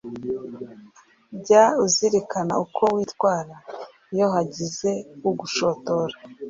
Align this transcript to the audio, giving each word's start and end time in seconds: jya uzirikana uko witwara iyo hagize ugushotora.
jya 1.43 1.63
uzirikana 1.85 2.53
uko 2.65 2.83
witwara 2.95 3.55
iyo 4.13 4.27
hagize 4.35 4.89
ugushotora. 5.29 6.15